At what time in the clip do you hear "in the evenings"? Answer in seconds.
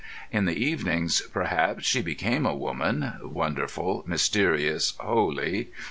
0.31-1.21